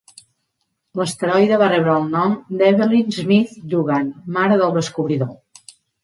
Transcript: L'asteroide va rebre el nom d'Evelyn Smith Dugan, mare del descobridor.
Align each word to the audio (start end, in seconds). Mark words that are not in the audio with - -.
L'asteroide 0.99 1.57
va 1.61 1.67
rebre 1.73 1.97
el 2.03 2.07
nom 2.13 2.33
d'Evelyn 2.61 3.11
Smith 3.17 3.53
Dugan, 3.73 4.09
mare 4.39 4.57
del 4.63 4.73
descobridor. 4.79 5.31